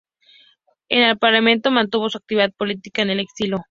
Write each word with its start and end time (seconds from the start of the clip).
En 0.89 1.15
paralelo, 1.19 1.69
mantuvo 1.69 2.09
su 2.09 2.17
actividad 2.17 2.51
política 2.57 3.03
en 3.03 3.11
el 3.11 3.19
exilio. 3.19 3.59